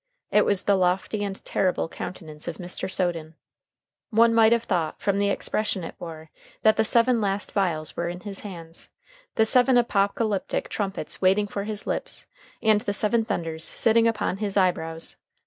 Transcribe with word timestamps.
It 0.31 0.45
was 0.45 0.63
the 0.63 0.73
lofty 0.73 1.23
and 1.23 1.45
terrible 1.45 1.87
countenance 1.87 2.47
of 2.47 2.57
Mr. 2.57 2.91
Soden. 2.91 3.35
One 4.09 4.33
might 4.33 4.51
have 4.51 4.63
thought, 4.63 4.99
from 4.99 5.19
the 5.19 5.29
expression 5.29 5.83
it 5.83 5.93
wore, 5.99 6.31
that 6.63 6.75
the 6.75 6.83
seven 6.83 7.21
last 7.21 7.51
vials 7.51 7.95
were 7.95 8.09
in 8.09 8.21
his 8.21 8.39
hands, 8.39 8.89
the 9.35 9.45
seven 9.45 9.77
apocalyptic 9.77 10.69
trumpets 10.69 11.21
waiting 11.21 11.45
for 11.45 11.65
his 11.65 11.85
lips, 11.85 12.25
and 12.63 12.81
the 12.81 12.93
seven 12.95 13.25
thunders 13.25 13.63
sitting 13.63 14.07
upon 14.07 14.37
his 14.37 14.57
eyebrows. 14.57 15.17